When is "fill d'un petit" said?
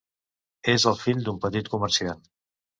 1.03-1.71